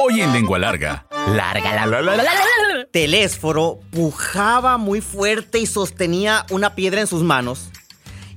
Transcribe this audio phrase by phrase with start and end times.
[0.00, 1.06] Hoy en Lengua Larga.
[1.34, 2.86] Larga la la la la.
[2.92, 7.70] Telésforo pujaba muy fuerte y sostenía una piedra en sus manos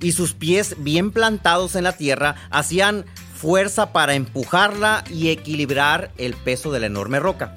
[0.02, 3.06] y sus pies bien plantados en la tierra hacían
[3.36, 7.54] fuerza para empujarla y equilibrar el peso de la enorme roca.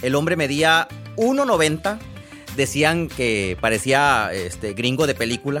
[0.00, 1.98] El hombre medía 1.90,
[2.56, 5.60] decían que parecía este, gringo de película.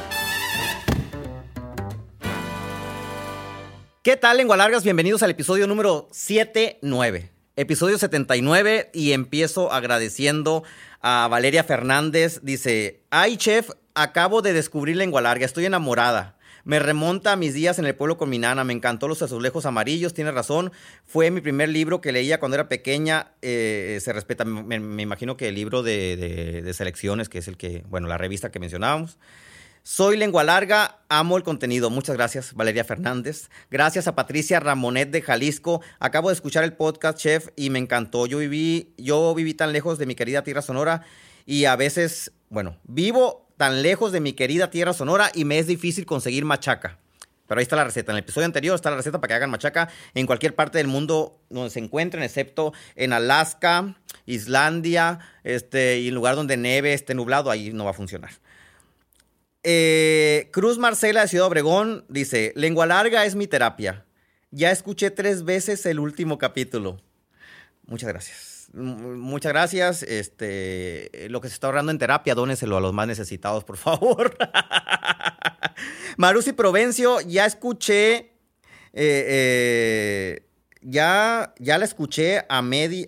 [4.03, 4.83] ¿Qué tal, lengua largas?
[4.83, 7.29] Bienvenidos al episodio número 79.
[7.55, 10.63] Episodio 79 y empiezo agradeciendo
[11.01, 12.39] a Valeria Fernández.
[12.41, 16.37] Dice, ay chef, acabo de descubrir lengua larga, estoy enamorada.
[16.63, 19.65] Me remonta a mis días en el pueblo con mi nana, me encantó los azulejos
[19.65, 20.71] amarillos, tiene razón.
[21.05, 25.47] Fue mi primer libro que leía cuando era pequeña, eh, se respeta, me, imagino que
[25.49, 29.17] el libro de- de selecciones, que es el que, bueno, la revista que mencionábamos.
[29.83, 31.89] Soy Lengua Larga, amo el contenido.
[31.89, 33.49] Muchas gracias, Valeria Fernández.
[33.71, 35.81] Gracias a Patricia Ramonet de Jalisco.
[35.99, 38.27] Acabo de escuchar el podcast, chef, y me encantó.
[38.27, 41.03] Yo viví, yo viví tan lejos de mi querida tierra sonora
[41.47, 45.65] y a veces, bueno, vivo tan lejos de mi querida tierra sonora y me es
[45.65, 46.99] difícil conseguir machaca.
[47.47, 48.11] Pero ahí está la receta.
[48.11, 50.87] En el episodio anterior está la receta para que hagan machaca en cualquier parte del
[50.87, 53.95] mundo donde se encuentren, excepto en Alaska,
[54.27, 58.29] Islandia, este, y en lugar donde neve esté nublado, ahí no va a funcionar.
[59.63, 64.05] Eh, Cruz Marcela de Ciudad Obregón dice, lengua larga es mi terapia.
[64.49, 67.01] Ya escuché tres veces el último capítulo.
[67.85, 68.69] Muchas gracias.
[68.73, 70.03] Muchas gracias.
[70.03, 74.37] Este, lo que se está ahorrando en terapia, dóneselo a los más necesitados, por favor.
[76.17, 78.31] Marusi Provencio, ya escuché.
[78.93, 80.47] eh, eh,
[80.81, 83.07] ya, ya la escuché a media.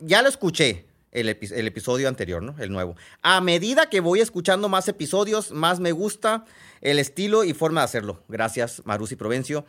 [0.00, 2.54] ya lo escuché el, epi- el episodio anterior, ¿no?
[2.58, 2.96] El nuevo.
[3.22, 6.44] A medida que voy escuchando más episodios, más me gusta
[6.80, 8.22] el estilo y forma de hacerlo.
[8.28, 9.64] Gracias, Marusi Provencio.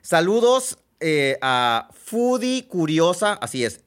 [0.00, 3.80] Saludos eh, a Foodie Curiosa, así es,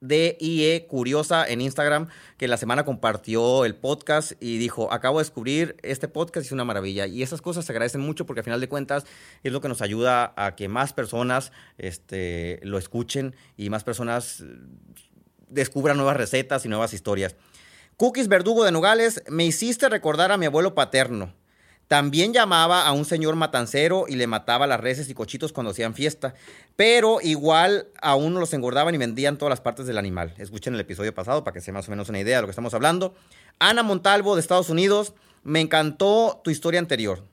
[0.00, 5.76] F-O-O-D-I-E Curiosa en Instagram, que la semana compartió el podcast y dijo, acabo de descubrir
[5.82, 7.06] este podcast es una maravilla.
[7.06, 9.04] Y esas cosas se agradecen mucho porque al final de cuentas
[9.42, 14.44] es lo que nos ayuda a que más personas este, lo escuchen y más personas
[15.50, 17.36] descubran nuevas recetas y nuevas historias.
[17.96, 21.34] Cookies Verdugo de Nogales, me hiciste recordar a mi abuelo paterno.
[21.88, 25.94] También llamaba a un señor matancero y le mataba las reses y cochitos cuando hacían
[25.94, 26.34] fiesta.
[26.76, 30.34] Pero igual a uno los engordaban y vendían todas las partes del animal.
[30.36, 32.52] Escuchen el episodio pasado para que se más o menos una idea de lo que
[32.52, 33.14] estamos hablando.
[33.58, 37.24] Ana Montalvo de Estados Unidos, me encantó tu historia anterior.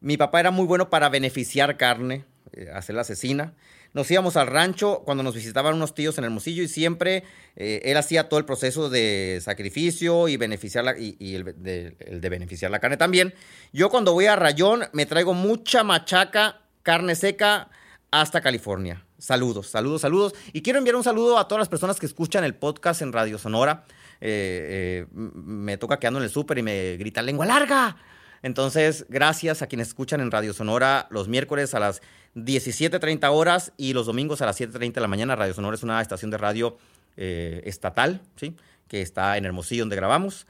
[0.00, 3.54] Mi papá era muy bueno para beneficiar carne, eh, hacer la asesina.
[3.94, 7.24] Nos íbamos al rancho cuando nos visitaban unos tíos en Hermosillo y siempre
[7.56, 12.28] eh, él hacía todo el proceso de sacrificio y beneficiar la, y, y el, de,
[12.28, 13.34] beneficiar la carne también.
[13.72, 17.70] Yo cuando voy a Rayón me traigo mucha machaca, carne seca
[18.10, 19.04] hasta California.
[19.18, 20.34] Saludos, saludos, saludos.
[20.52, 23.38] Y quiero enviar un saludo a todas las personas que escuchan el podcast en Radio
[23.38, 23.84] Sonora.
[24.20, 27.96] Eh, eh, me toca que ando en el súper y me gritan lengua larga.
[28.42, 32.02] Entonces, gracias a quienes escuchan en Radio Sonora los miércoles a las
[32.34, 35.36] 17.30 horas y los domingos a las 7.30 de la mañana.
[35.36, 36.76] Radio Sonora es una estación de radio
[37.16, 38.54] eh, estatal, ¿sí?
[38.86, 40.46] Que está en Hermosillo, donde grabamos.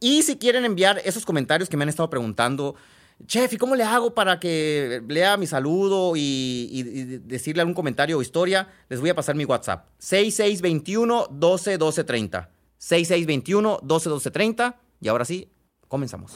[0.00, 2.74] Y si quieren enviar esos comentarios que me han estado preguntando,
[3.26, 8.22] chef, ¿y cómo le hago para que lea mi saludo y, decirle algún comentario o
[8.22, 8.68] historia?
[8.88, 9.86] Les voy a pasar mi WhatsApp.
[9.98, 12.50] 6621 12 12 30.
[12.78, 14.80] 6621 12 12 30.
[15.02, 15.50] Y ahora sí,
[15.88, 16.32] comenzamos.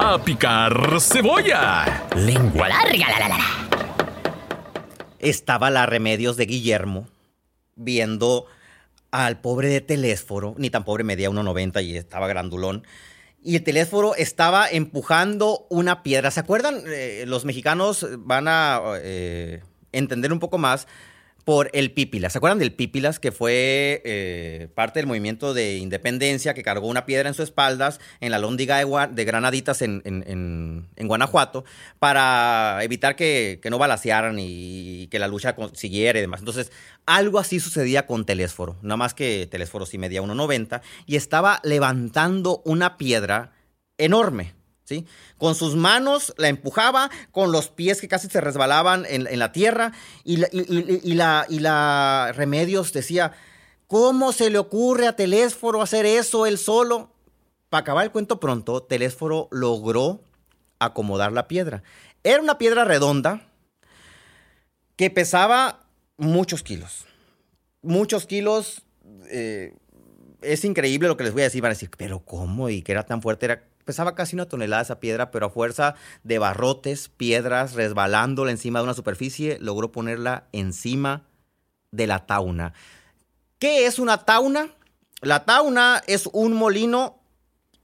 [0.00, 2.06] ¡A picar cebolla!
[2.14, 3.38] Lengua larga la la la
[5.18, 7.08] estaba la Remedios de Guillermo
[7.74, 8.46] viendo
[9.10, 12.86] al pobre de Telésforo, ni tan pobre, medía 1,90 y estaba grandulón.
[13.42, 16.30] Y el Telésforo estaba empujando una piedra.
[16.30, 16.80] ¿Se acuerdan?
[16.86, 20.86] Eh, los mexicanos van a eh, entender un poco más
[21.44, 22.32] por el Pípilas.
[22.32, 27.06] ¿Se acuerdan del Pípilas, que fue eh, parte del movimiento de independencia, que cargó una
[27.06, 31.64] piedra en sus espaldas en la lóndiga de, Granaditas en, Guanajuato,
[31.98, 36.40] para evitar que, no balacearan y, que la lucha siguiera y demás?
[36.40, 36.70] Entonces,
[37.06, 42.60] algo así sucedía con Telésforo, nada más que Telésforo sí medía 1,90 y estaba levantando
[42.64, 43.52] una piedra
[43.96, 44.57] enorme.
[45.36, 49.92] Con sus manos la empujaba, con los pies que casi se resbalaban en, la tierra,
[50.24, 53.32] y la, y la Remedios decía,
[53.86, 57.10] ¿cómo se le ocurre a Telésforo hacer eso él solo?
[57.68, 60.22] Para acabar el cuento pronto, Telésforo logró
[60.78, 61.82] acomodar la piedra.
[62.24, 63.46] Era una piedra redonda
[64.96, 65.86] que pesaba
[66.16, 67.06] muchos kilos.
[67.82, 68.82] Muchos kilos.
[69.30, 69.74] Eh,
[70.40, 71.62] es increíble lo que les voy a decir.
[71.62, 72.68] Van a decir, pero ¿cómo?
[72.68, 73.46] Y que era tan fuerte.
[73.46, 78.80] Era, pesaba casi una tonelada esa piedra, pero a fuerza de barrotes, piedras, resbalándola encima
[78.80, 81.22] de una superficie, logró ponerla encima
[81.90, 82.74] de la tauna.
[83.58, 84.74] ¿Qué es una tauna?
[85.22, 87.22] La tauna es un molino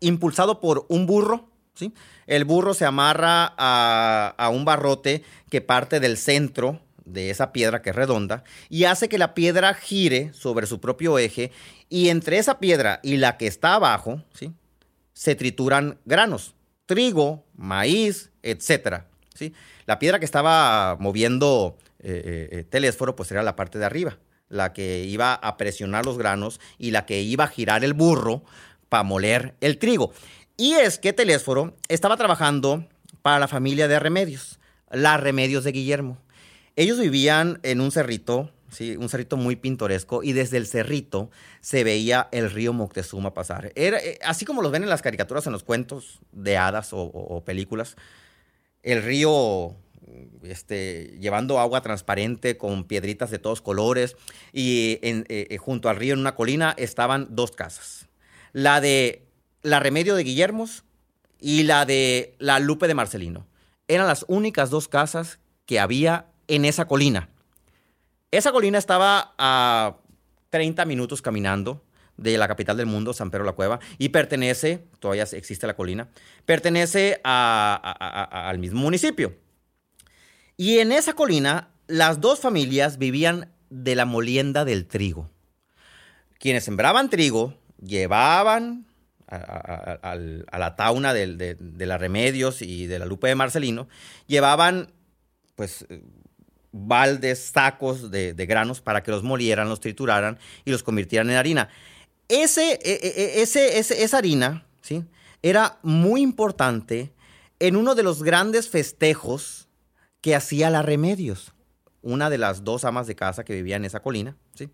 [0.00, 1.94] impulsado por un burro, ¿sí?
[2.26, 7.80] El burro se amarra a, a un barrote que parte del centro de esa piedra
[7.80, 11.50] que es redonda y hace que la piedra gire sobre su propio eje
[11.88, 14.52] y entre esa piedra y la que está abajo, ¿sí?
[15.14, 16.54] Se trituran granos,
[16.86, 19.04] trigo, maíz, etc.
[19.34, 19.54] ¿sí?
[19.86, 24.18] La piedra que estaba moviendo eh, eh, eh, Telésforo pues era la parte de arriba,
[24.48, 28.44] la que iba a presionar los granos y la que iba a girar el burro
[28.88, 30.12] para moler el trigo.
[30.56, 32.86] Y es que Telésforo estaba trabajando
[33.22, 34.58] para la familia de Remedios,
[34.90, 36.18] la Remedios de Guillermo.
[36.76, 38.50] Ellos vivían en un cerrito,
[38.80, 41.30] un cerrito muy pintoresco, y desde el cerrito
[41.60, 43.72] se veía el río Moctezuma pasar.
[43.74, 47.42] Era, eh, así como los ven en las caricaturas, en los cuentos de hadas o,
[47.44, 47.96] películas,
[48.82, 49.76] el río
[50.42, 54.16] este, llevando agua transparente con piedritas de todos colores,
[54.52, 58.08] y eh, eh, junto al río en una colina estaban dos casas.
[58.52, 59.24] La de
[59.62, 60.84] la Remedio de Guillermos
[61.40, 63.46] y la de la Lupe de Marcelino.
[63.88, 67.28] Eran las únicas dos casas que había en esa colina.
[68.36, 69.98] Esa colina estaba a
[70.50, 71.84] 30 minutos caminando
[72.16, 76.08] de la capital del mundo, San Pedro la Cueva, y pertenece, todavía existe la colina,
[76.44, 79.36] pertenece al mismo municipio.
[80.56, 85.30] Y en esa colina, las dos familias vivían de la molienda del trigo.
[86.40, 88.86] Quienes sembraban trigo llevaban
[89.28, 93.86] a, la tauna de, de, Remedios y de la Lupe de Marcelino,
[94.26, 94.92] llevaban
[95.54, 95.86] pues
[96.74, 101.68] baldes, sacos de, granos para que los molieran, los trituraran y los convirtieran en harina.
[102.28, 105.04] Ese, e, e, e, ese, esa harina ¿sí?
[105.40, 107.12] era muy importante
[107.60, 109.68] en uno de los grandes festejos
[110.20, 111.52] que hacía la Remedios,
[112.02, 114.36] una de las dos amas de casa que vivía en esa colina.
[114.54, 114.68] ¿sí?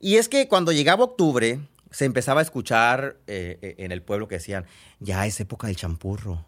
[0.00, 1.60] Y es que cuando llegaba octubre,
[1.90, 4.66] se empezaba a escuchar eh, en el pueblo que decían,
[5.00, 6.44] ya es época del champurro,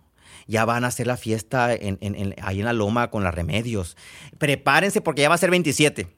[0.47, 3.97] ya van a hacer la fiesta en, ahí en la loma con las remedios.
[4.39, 6.09] Prepárense porque ya va a ser 27.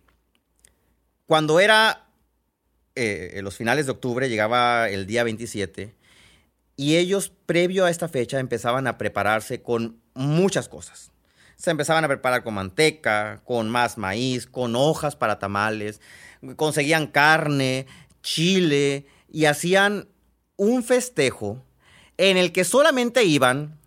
[1.26, 2.09] Cuando era
[2.94, 5.94] eh, en los finales de octubre, llegaba el día 27,
[6.75, 11.11] y ellos, previo a esta fecha, empezaban a prepararse con muchas cosas.
[11.56, 16.00] Se empezaban a preparar con manteca, con más maíz, con hojas para tamales,
[16.56, 17.87] conseguían carne,
[18.23, 20.09] chile, y hacían
[20.56, 21.64] un festejo
[22.17, 23.78] en el que solamente iban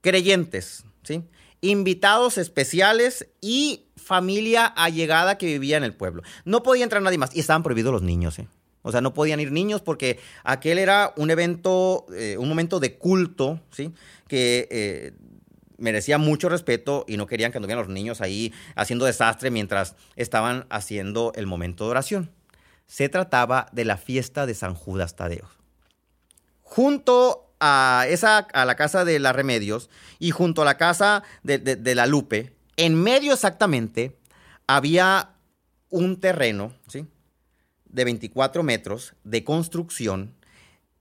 [0.00, 1.22] creyentes, ¿sí?
[1.60, 6.22] invitados especiales y familia allegada que vivía en el pueblo.
[6.44, 8.38] No podía entrar nadie más y estaban prohibidos los niños.
[8.38, 8.48] ¿eh?
[8.82, 12.96] O sea, no podían ir niños porque aquel era un evento, eh, un momento de
[12.96, 13.92] culto, ¿sí?
[14.28, 15.12] Que eh,
[15.78, 20.66] merecía mucho respeto y no querían que anduvieran los niños ahí haciendo desastre mientras estaban
[20.70, 22.30] haciendo el momento de oración.
[22.86, 25.48] Se trataba de la fiesta de San Judas Tadeo.
[26.62, 31.94] Junto a, esa, a la casa de las Remedios y junto a la casa de,
[31.94, 34.16] la Lupe, en medio exactamente,
[34.66, 35.30] había
[35.90, 37.06] un terreno, ¿sí?
[37.86, 40.34] De 24 metros de construcción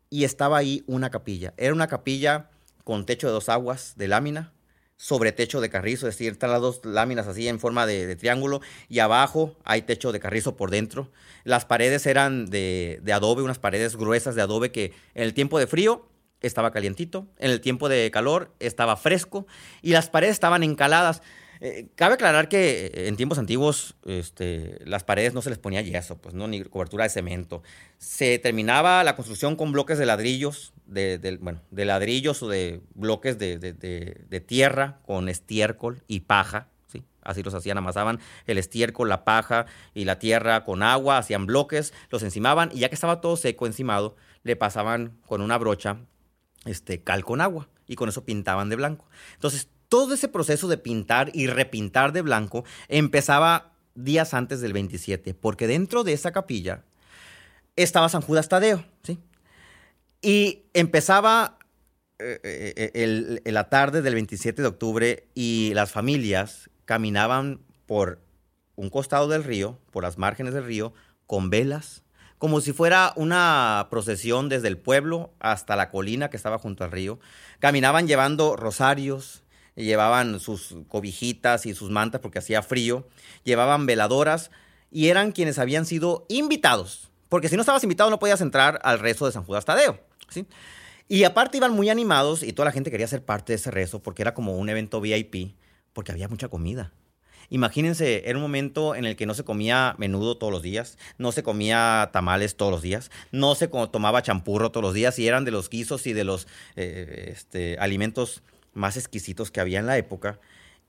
[0.10, 1.54] y estaba ahí una capilla.
[1.58, 2.50] Era una capilla
[2.84, 4.54] con techo de dos aguas de lámina,
[5.00, 8.62] sobre techo de carrizo, es decir, están las dos láminas así en forma de, triángulo
[8.90, 11.12] y abajo hay techo de carrizo por dentro.
[11.44, 15.60] Las paredes eran de, de, adobe, unas paredes gruesas de adobe que en el tiempo
[15.60, 16.08] de frío
[16.41, 19.48] estaba calientito, en el tiempo de calor estaba fresco
[19.82, 21.22] y las paredes estaban encaladas.
[21.60, 25.82] Eh, cabe aclarar que eh, en tiempos antiguos este, las paredes no se les ponía
[25.82, 27.63] yeso, pues no, ni cobertura de cemento.
[27.98, 33.38] Se terminaba la construcción con bloques de ladrillos, de, bueno, de ladrillos o de bloques
[33.39, 36.67] de, tierra con estiércol y paja.
[36.91, 37.03] ¿sí?
[37.24, 39.65] Así los hacían, amasaban el estiércol, la paja
[39.96, 43.65] y la tierra con agua, hacían bloques, los encimaban y ya que estaba todo seco
[43.65, 45.98] encimado, le pasaban con una brocha
[46.67, 49.05] este, cal con agua y con eso pintaban de blanco.
[49.33, 55.33] Entonces, todo ese proceso de pintar y repintar de blanco empezaba días antes del 27,
[55.33, 56.83] porque dentro de esa capilla
[57.75, 59.19] estaba San Judas Tadeo, ¿sí?
[60.21, 61.57] Y empezaba
[62.19, 68.19] eh, eh, el- la tarde del 27 de octubre y las familias caminaban por
[68.75, 70.93] un costado del río, por las márgenes del río,
[71.27, 72.03] con velas,
[72.38, 76.91] como si fuera una procesión desde el pueblo hasta la colina que estaba junto al
[76.91, 77.20] río.
[77.60, 79.44] Caminaban llevando rosarios,
[79.75, 83.08] llevaban sus cobijitas y sus mantas porque hacía frío,
[83.44, 84.51] llevaban veladoras
[84.91, 89.00] y eran quienes habían sido invitados, porque si no estabas invitado no podías entrar al
[89.00, 90.46] rezo de San Judas Tadeo, ¿sí?
[91.10, 94.01] Y aparte iban muy animados y toda la gente quería ser parte de ese rezo
[94.01, 95.56] porque era como un evento VIP,
[95.94, 96.91] porque había mucha comida.
[97.50, 101.32] Imagínense, era un momento en el que no se comía menudo todos los días, no
[101.32, 105.46] se comía tamales todos los días, no se tomaba champurro todos los días y eran
[105.46, 109.98] de los guisos y de los eh, este, alimentos más exquisitos que había en la
[109.98, 110.39] época.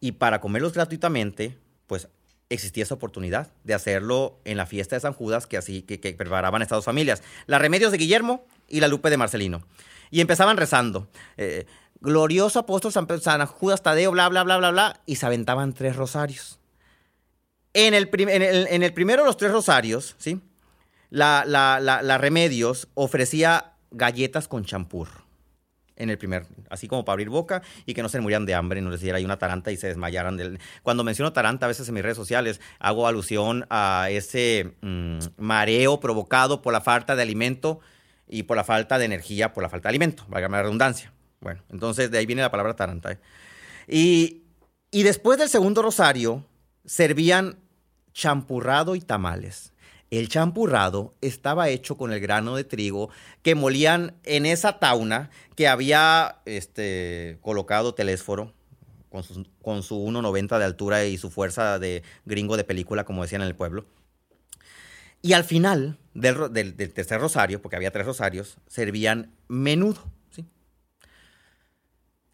[0.00, 2.08] Y para comerlos gratuitamente, pues
[2.50, 6.12] existía esa oportunidad de hacerlo en la fiesta de San Judas que así que, que
[6.14, 9.62] preparaban estas dos familias, la Remedios de Guillermo y la Lupe de Marcelino.
[10.10, 11.08] Y empezaban rezando.
[11.36, 11.66] eh,
[12.00, 15.96] glorioso apóstol San, San Judas Tadeo, bla, bla, bla, bla, bla, y se aventaban tres
[15.96, 16.58] rosarios.
[17.74, 20.40] En el, prim- en el- en el primero de los tres rosarios, ¿sí?
[21.10, 25.08] La, la- la- la Remedios ofrecía galletas con champur.
[25.96, 28.80] En el primer, así como para abrir boca y que no se murieran de hambre,
[28.80, 30.36] no les diera ahí una taranta y se desmayaran.
[30.36, 30.60] Del...
[30.84, 35.98] Cuando menciono taranta a veces en mis redes sociales, hago alusión a ese mm, mareo
[35.98, 37.80] provocado por la falta de alimento
[38.28, 41.12] y por la falta de energía, por la falta de alimento, valga la redundancia.
[41.40, 43.12] Bueno, entonces de ahí viene la palabra taranta.
[43.12, 43.18] ¿eh?
[43.86, 44.42] Y,
[44.90, 46.44] y después del segundo rosario,
[46.84, 47.58] servían
[48.12, 49.72] champurrado y tamales.
[50.10, 53.10] El champurrado estaba hecho con el grano de trigo
[53.42, 58.54] que molían en esa tauna que había este, colocado Telésforo
[59.10, 63.22] con, sus- con su 1,90 de altura y su fuerza de gringo de película, como
[63.22, 63.84] decían en el pueblo.
[65.20, 70.00] Y al final del- del tercer rosario, porque había tres rosarios, servían menudo.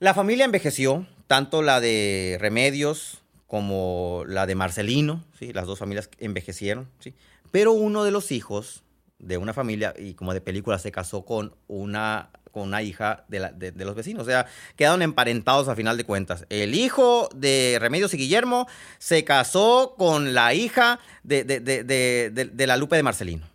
[0.01, 5.53] La familia envejeció, tanto la de Remedios como la de Marcelino, ¿sí?
[5.53, 7.15] las dos familias envejecieron, ¿sí?
[7.51, 8.83] pero uno de los hijos
[9.19, 13.39] de una familia, y como de película, se casó con una, con una hija de,
[13.41, 14.47] la- de- los vecinos, o sea,
[14.77, 16.45] quedaron emparentados a final de cuentas.
[16.51, 18.67] El hijo de Remedios y Guillermo
[18.99, 23.47] se casó con la hija de, de- la Lupe de Marcelino,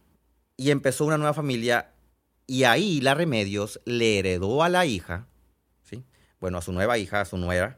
[0.55, 1.91] y empezó una nueva familia,
[2.47, 5.27] y ahí la Remedios le heredó a la hija.
[6.39, 7.77] Bueno, a su nueva hija, a su nuera,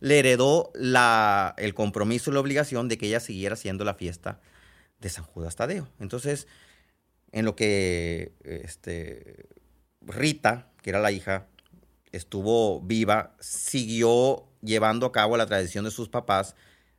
[0.00, 4.40] le heredó la, el compromiso y la obligación de que ella siguiera haciendo la fiesta
[5.00, 5.88] de San Judas Tadeo.
[5.98, 6.46] Entonces,
[7.32, 9.46] en lo que este,
[10.02, 11.46] Rita, que era la hija,
[12.12, 16.54] estuvo viva, siguió llevando a cabo la tradición de sus papás,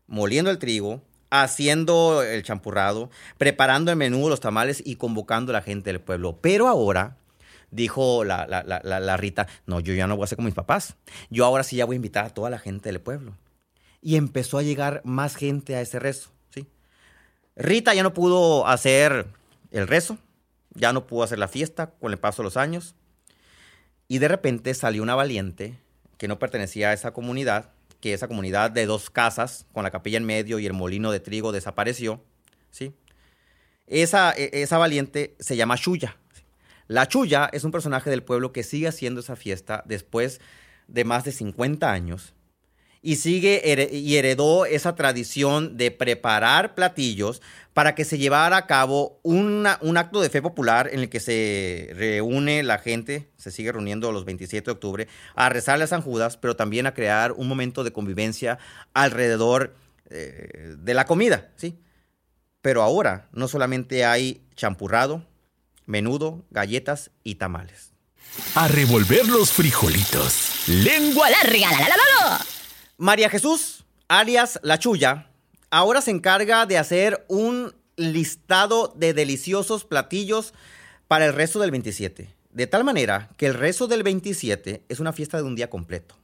[0.07, 5.62] moliendo el trigo, haciendo el champurrado, preparando el menú, los tamales y convocando a la
[5.62, 6.39] gente del pueblo.
[6.41, 7.17] Pero ahora,
[7.75, 10.55] dijo la, la- la- la- Rita, no, yo ya no voy a hacer como mis
[10.55, 10.96] papás.
[11.29, 13.36] Yo ahora sí ya voy a invitar a toda la gente del pueblo.
[14.01, 16.67] Y empezó a llegar más gente a ese rezo, ¿sí?
[17.55, 19.27] Rita ya no pudo hacer
[19.72, 20.17] el rezo,
[20.74, 22.96] ya no pudo hacer la fiesta con el paso de los años.
[24.08, 25.79] Y de repente salió una valiente
[26.17, 30.17] que no pertenecía a esa comunidad, que esa comunidad de dos casas, con la capilla
[30.17, 32.22] en medio y el molino de trigo desapareció,
[32.70, 32.94] ¿sí?
[33.88, 36.17] Esa, e- esa valiente se llama Chuya.
[36.88, 40.39] La Chuya es un personaje del pueblo que sigue haciendo esa fiesta después
[40.88, 42.34] de más de 50 años
[43.01, 47.42] y sigue here- y heredó esa tradición de preparar platillos
[47.74, 51.20] para que se llevara a cabo una- un acto de fe popular en el que
[51.20, 56.01] se reúne la gente, se sigue reuniendo los 27 de octubre, a rezarle a San
[56.01, 58.58] Judas, pero también a crear un momento de convivencia
[58.94, 59.75] alrededor
[60.12, 61.80] eh, de la comida, ¿sí?
[62.62, 65.24] Pero ahora no solamente hay champurrado,
[65.86, 67.92] menudo, galletas y tamales.
[68.56, 70.68] A revolver los frijolitos.
[70.68, 72.46] Lengua larga, la, la, la, la, la.
[72.98, 75.30] María Jesús, alias La Chuya,
[75.70, 80.54] ahora se encarga de hacer un listado de deliciosos platillos
[81.08, 82.34] para el resto del 27.
[82.51, 86.15] De tal manera que el resto del 27 es una fiesta de un día completo.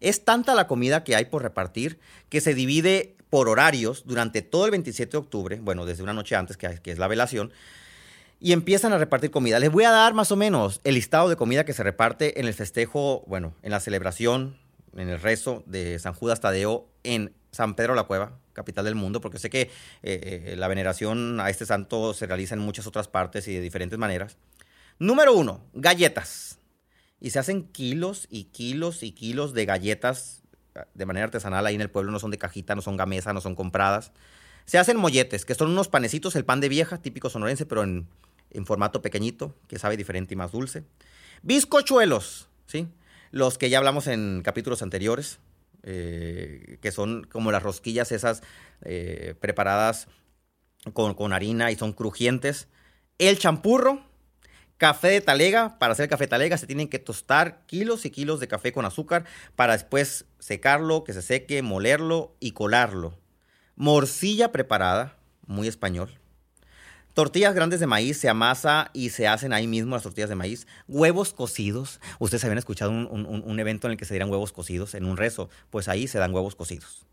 [0.00, 4.66] Es tanta la comida que hay por repartir que se divide por horarios durante todo
[4.66, 7.52] el 27 de octubre, bueno, desde una noche antes, que, que es la velación,
[8.38, 9.58] y empiezan a repartir comida.
[9.58, 12.46] Les voy a dar más o menos el listado de comida que se reparte en
[12.46, 14.58] el festejo, bueno, en la celebración,
[14.94, 19.20] en el rezo de San Judas Tadeo en San Pedro la Cueva, capital del mundo,
[19.20, 19.70] porque sé que eh,
[20.02, 23.98] eh, la veneración a este santo se realiza en muchas otras partes y de diferentes
[23.98, 24.36] maneras.
[24.98, 26.58] Número uno, galletas.
[27.20, 30.42] Y se hacen kilos y kilos y kilos de galletas
[30.74, 33.32] ah, de manera artesanal ahí en el pueblo, no son de cajita, no son gamesa,
[33.32, 34.12] no son compradas.
[34.66, 38.08] Se hacen molletes, que son unos panecitos, el pan de vieja, típico sonorense, pero en,
[38.50, 40.84] en formato pequeñito, que sabe diferente y más dulce.
[41.42, 42.88] Bizcochuelos, ¿sí?
[43.30, 45.38] Los que ya hablamos en capítulos anteriores,
[45.82, 48.42] eh, que son como las rosquillas esas
[48.82, 50.08] eh, preparadas
[50.92, 52.68] con, con harina y son crujientes.
[53.18, 54.04] El champurro,
[54.78, 55.78] café de talega.
[55.78, 59.24] Para hacer café talega se tienen que tostar kilos y kilos de café con azúcar
[59.54, 63.18] para después secarlo, que se seque, molerlo y colarlo.
[63.76, 66.18] Morcilla preparada, muy español.
[67.16, 70.66] Tortillas grandes de maíz se amasa y se hacen ahí mismo las tortillas de maíz.
[70.86, 71.98] Huevos cocidos.
[72.18, 75.06] Ustedes habían escuchado un, un- un evento en el que se dieran huevos cocidos en
[75.06, 75.48] un rezo.
[75.70, 77.06] Pues ahí se dan huevos cocidos.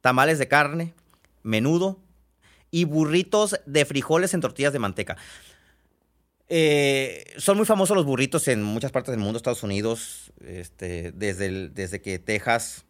[0.00, 0.94] Tamales de carne,
[1.42, 1.98] menudo
[2.70, 5.18] y burritos de frijoles en tortillas de manteca.
[6.48, 11.44] Eh, son muy famosos los burritos en muchas partes del mundo, Estados Unidos, este, desde,
[11.44, 12.86] el- desde que Texas,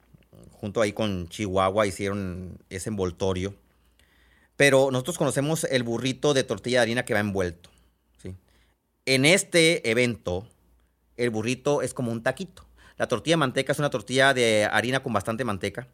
[0.52, 3.56] junto ahí con Chihuahua, hicieron ese envoltorio.
[4.60, 7.70] Pero nosotros conocemos el burrito de tortilla de harina que va envuelto.
[8.22, 8.34] ¿sí?
[9.06, 10.46] En este evento,
[11.16, 12.66] el burrito es como un taquito.
[12.98, 15.88] La tortilla de manteca es una tortilla de harina con bastante manteca,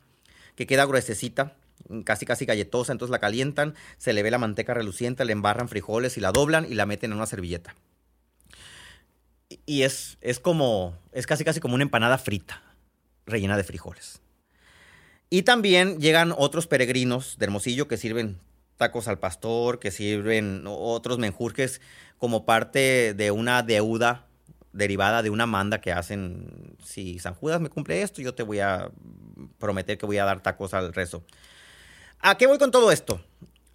[0.56, 1.54] que queda gruesecita,
[2.02, 6.16] casi casi galletosa, entonces la calientan, se le ve la manteca reluciente, le embarran frijoles
[6.16, 7.76] y la doblan y la meten en una servilleta.
[9.64, 12.64] Y- es, es como, es casi casi como una empanada frita,
[13.26, 14.20] rellena de frijoles.
[15.30, 18.40] Y también llegan otros peregrinos de Hermosillo que sirven
[18.76, 21.80] tacos al pastor, que sirven otros menjurjes
[22.18, 24.26] como parte de una deuda
[24.72, 26.76] derivada de una manda que hacen.
[26.84, 28.90] Si San Judas me cumple esto, yo te voy a
[29.58, 31.24] prometer que voy a dar tacos al rezo.
[32.20, 33.20] ¿A qué voy con todo esto?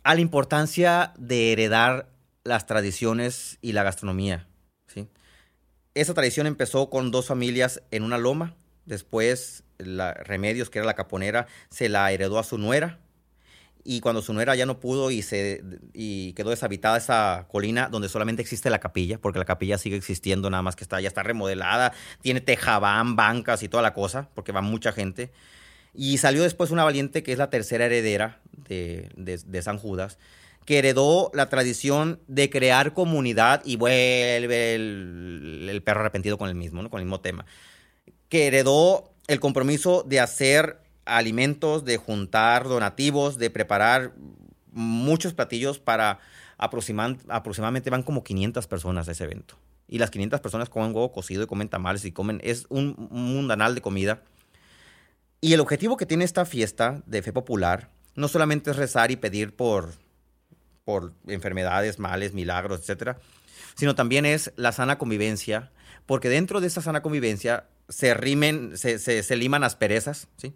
[0.03, 2.09] A la importancia de heredar
[2.43, 4.47] las tradiciones y la gastronomía.
[4.87, 5.07] ¿sí?
[5.93, 8.55] Esa tradición empezó con dos familias en una loma.
[8.85, 12.99] Después, la Remedios, que era la caponera, se la heredó a su nuera.
[13.83, 18.09] Y cuando su nuera ya no pudo y, se, y quedó deshabitada esa colina donde
[18.09, 21.23] solamente existe la capilla, porque la capilla sigue existiendo, nada más que está, ya está
[21.23, 25.31] remodelada, tiene tejabán, bancas y toda la cosa, porque va mucha gente.
[25.95, 30.19] Y salió después una valiente que es la tercera heredera de, de- San Judas,
[30.65, 36.55] que heredó la tradición de crear comunidad y vuelve el, el perro arrepentido con el
[36.55, 36.89] mismo, ¿no?
[36.91, 37.45] con el mismo tema.
[38.29, 44.13] Que heredó el compromiso de hacer alimentos, de juntar donativos, de preparar
[44.71, 46.19] muchos platillos para
[46.57, 49.57] aproximadamente van como 500 personas a ese evento.
[49.87, 53.75] Y las 500 personas comen huevo cocido y comen tamales y comen, es un mundanal
[53.75, 54.21] de comida.
[55.41, 59.15] Y el objetivo que tiene esta fiesta de fe popular no solamente es rezar y
[59.15, 59.93] pedir por,
[60.85, 63.19] por enfermedades, males, milagros, etcétera,
[63.75, 65.71] sino también es la sana convivencia,
[66.05, 70.53] porque dentro de esa sana convivencia se rimen, se, se, se liman asperezas, ¿sí?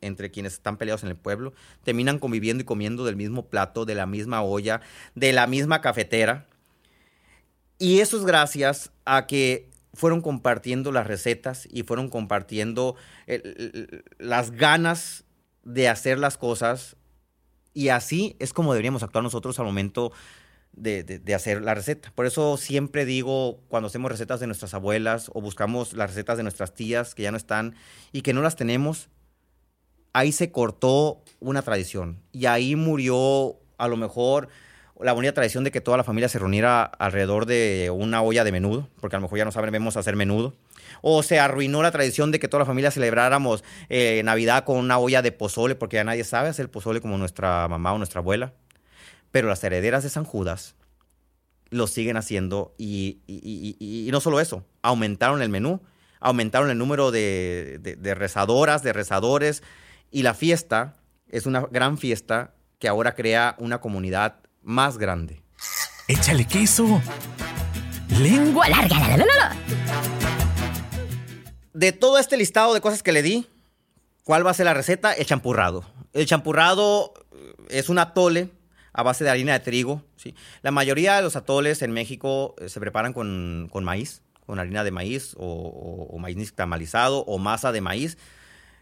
[0.00, 1.52] Entre quienes están peleados en el pueblo,
[1.84, 4.80] terminan conviviendo y comiendo del mismo plato, de la misma olla,
[5.14, 6.46] de la misma cafetera.
[7.78, 14.50] Y eso es gracias a que fueron compartiendo las recetas y fueron compartiendo el- las
[14.50, 15.24] ganas
[15.64, 16.96] de hacer las cosas.
[17.74, 20.12] Y así es como deberíamos actuar nosotros al momento
[20.72, 22.12] de- de hacer la receta.
[22.14, 26.42] Por eso siempre digo, cuando hacemos recetas de nuestras abuelas o buscamos las recetas de
[26.42, 27.74] nuestras tías que ya no están
[28.12, 29.08] y que no las tenemos,
[30.16, 32.22] ahí se cortó una tradición.
[32.32, 34.48] Y ahí murió a lo mejor
[34.98, 38.50] la bonita tradición de que toda la familia se reuniera alrededor de una olla de
[38.50, 40.54] menudo, porque a lo mejor ya no sabemos hacer menudo.
[41.02, 44.98] O se arruinó la tradición de que toda la familia celebráramos eh, Navidad con una
[44.98, 48.54] olla de pozole, porque ya nadie sabe hacer pozole como nuestra mamá o nuestra abuela.
[49.32, 50.76] Pero las herederas de San Judas
[51.68, 55.82] lo siguen haciendo y, no solo eso, aumentaron el menú,
[56.20, 59.62] aumentaron el número de rezadoras, de rezadores
[60.10, 60.96] y la fiesta
[61.28, 65.42] es una gran fiesta que ahora crea una comunidad más grande.
[66.08, 67.00] Échale queso.
[68.20, 68.68] Lengua.
[68.68, 69.56] Larga, la, la, la, la, la.
[71.72, 73.46] De todo este listado de cosas que le di,
[74.24, 75.12] ¿cuál va a ser la receta?
[75.12, 75.84] El champurrado.
[76.12, 78.50] El champurrado eh, es un atole
[78.92, 80.02] a base de harina de trigo.
[80.16, 80.34] ¿sí?
[80.62, 84.84] La mayoría de los atoles en México eh, se preparan con, con maíz, con harina
[84.84, 88.16] de maíz o, o- o maíz nixtamalizado o masa de maíz.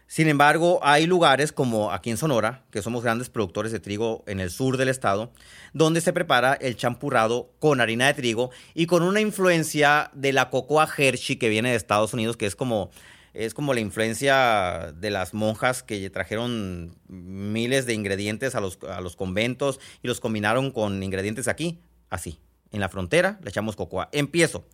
[0.07, 4.39] Sin embargo, hay lugares como aquí en Sonora, que somos grandes productores de trigo en
[4.39, 5.33] el sur del estado,
[5.73, 10.51] donde se prepara el champurrado con harina de trigo y con una influencia de la
[10.51, 12.91] cocoa Hershey que viene de Estados Unidos, que es como,
[13.33, 19.01] es como la influencia de las monjas que trajeron miles de ingredientes a los, a
[19.01, 22.39] los conventos y los combinaron con ingredientes aquí, así.
[22.71, 24.09] En la frontera le echamos cocoa.
[24.13, 24.67] Empiezo.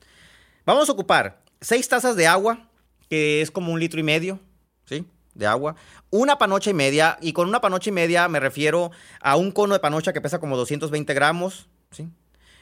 [0.67, 2.69] Vamos a ocupar seis tazas de agua,
[3.09, 4.41] que es como un litro y medio,
[4.87, 5.07] ¿sí?
[5.35, 5.77] De agua.
[6.11, 8.91] Una panocha y media, y con una panocha y media me refiero
[9.21, 12.09] a un cono de panocha que pesa como 220 gramos, ¿sí?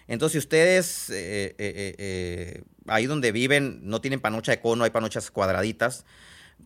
[0.09, 4.91] Entonces, si ustedes eh, eh, eh, ahí donde viven no tienen panocha de cono, hay
[4.91, 6.07] panochas cuadraditas.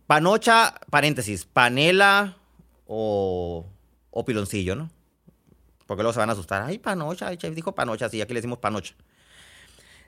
[0.07, 2.37] Panocha, paréntesis, panela
[2.87, 3.65] o,
[4.11, 4.89] o piloncillo, ¿no?
[5.85, 6.63] Porque luego se van a asustar.
[6.63, 8.95] Ay, panocha, el chef dijo panocha, sí, aquí le decimos panocha.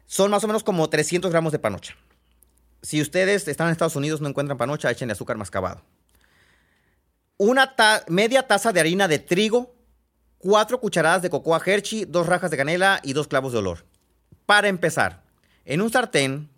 [0.05, 1.95] Son más o menos como 300 gramos de panocha.
[2.85, 5.81] Si ustedes están en Estados Unidos no encuentran panocha, échenle azúcar mascabado.
[7.35, 7.73] Una
[8.09, 9.75] media taza de harina de trigo,
[10.37, 13.85] cuatro cucharadas de cocoa Hershey, dos rajas de canela y dos clavos de olor.
[14.45, 15.23] Para empezar,
[15.65, 16.51] en un sartén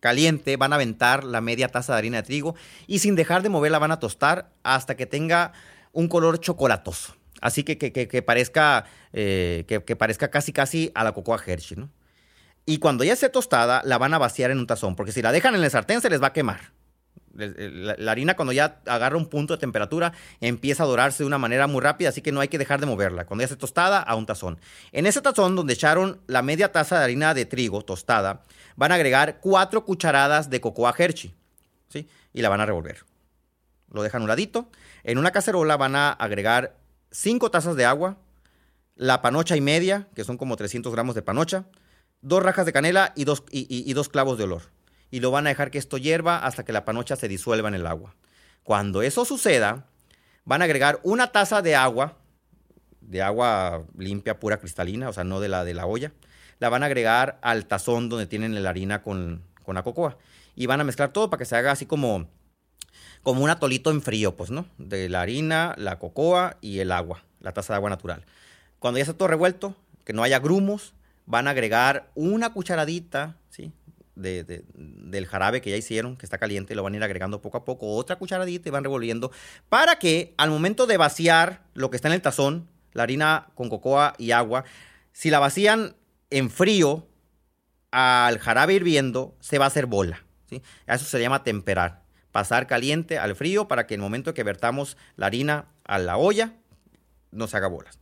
[0.00, 2.54] caliente van a aventar la media taza de harina de trigo
[2.86, 5.52] y sin dejar de moverla van a tostar hasta que tenga
[5.92, 7.16] un color chocolatoso.
[7.42, 11.90] Así que, que, parezca, eh, que, parezca casi casi a la cocoa Hershey, ¿no?
[12.66, 15.32] Y cuando ya esté tostada, la van a vaciar en un tazón, porque si la
[15.32, 16.72] dejan en el sartén se les va a quemar.
[17.32, 21.66] La, harina cuando ya agarra un punto de temperatura empieza a dorarse de una manera
[21.66, 23.24] muy rápida, así que no hay que dejar de moverla.
[23.24, 24.58] Cuando ya esté tostada, a un tazón.
[24.92, 28.44] En ese tazón donde echaron la media taza de harina de trigo tostada,
[28.76, 31.34] van a agregar cuatro cucharadas de cocoa Hershey,
[31.88, 32.08] ¿sí?
[32.32, 33.04] Y la van a revolver.
[33.92, 34.70] Lo dejan un ladito.
[35.02, 36.76] En una cacerola van a agregar
[37.10, 38.18] cinco tazas de agua,
[38.96, 41.64] la panocha y media, que son como 300 gramos de panocha,
[42.22, 44.62] dos rajas de canela y dos, y, dos clavos de olor.
[45.10, 47.74] Y lo van a dejar que esto hierva hasta que la panocha se disuelva en
[47.74, 48.14] el agua.
[48.62, 49.86] Cuando eso suceda,
[50.44, 52.18] van a agregar una taza de agua,
[53.00, 56.12] de agua limpia, pura, cristalina, o sea, no de la de la olla.
[56.58, 60.18] La van a agregar al tazón donde tienen la harina con, con la cocoa.
[60.54, 62.28] Y van a mezclar todo para que se haga así como,
[63.22, 64.66] como un atolito en frío, pues, ¿no?
[64.78, 68.24] De la harina, la cocoa y el agua, la taza de agua natural.
[68.78, 70.94] Cuando ya está todo revuelto, que no haya grumos,
[71.30, 73.72] van a agregar una cucharadita, ¿sí?
[74.16, 77.56] De, del jarabe que ya hicieron, que está caliente, lo van a ir agregando poco
[77.56, 79.30] a poco, otra cucharadita y van revolviendo,
[79.68, 83.70] para que al momento de vaciar lo que está en el tazón, la harina con
[83.70, 84.64] cocoa y agua,
[85.12, 85.94] si la vacían
[86.30, 87.06] en frío
[87.92, 90.24] al jarabe hirviendo, se va a hacer bola.
[90.48, 90.60] ¿sí?
[90.86, 92.02] Eso se llama temperar.
[92.32, 96.16] Pasar caliente al frío para que en el momento que vertamos la harina a la
[96.16, 96.52] olla,
[97.30, 97.98] no se haga bolas.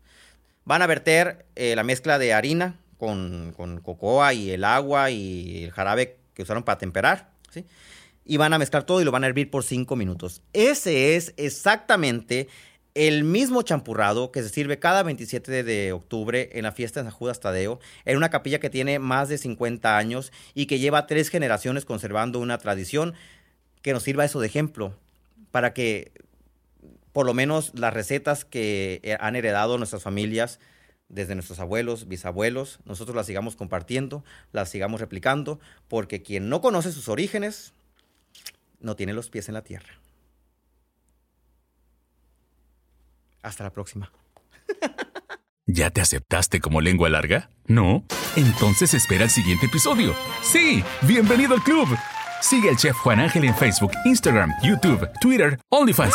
[0.64, 5.70] Van a verter eh, la mezcla de harina con, cocoa y el agua y el
[5.70, 7.64] jarabe que usaron para temperar, ¿sí?
[8.24, 10.42] Y van a mezclar todo y lo van a hervir por 5 minutos.
[10.52, 12.48] Ese es exactamente
[12.94, 17.16] el mismo champurrado que se sirve cada 27 de octubre en la fiesta de San
[17.16, 21.28] Judas Tadeo, en una capilla que tiene más de 50 años y que lleva tres
[21.28, 23.14] generaciones conservando una tradición
[23.82, 24.94] que nos sirva eso de ejemplo,
[25.52, 26.12] para que
[27.12, 30.58] por lo menos las recetas que han heredado nuestras familias
[31.08, 36.92] desde nuestros abuelos, bisabuelos, nosotros las sigamos compartiendo, las sigamos replicando, porque quien no conoce
[36.92, 37.72] sus orígenes
[38.80, 39.98] no tiene los pies en la tierra.
[43.42, 44.12] Hasta la próxima.
[45.66, 47.50] ¿Ya te aceptaste como lengua larga?
[47.66, 48.04] ¿No?
[48.36, 50.14] Entonces espera el siguiente episodio.
[50.42, 51.88] Sí, bienvenido al club.
[52.40, 56.14] Sigue al chef Juan Ángel en Facebook, Instagram, YouTube, Twitter, OnlyFans.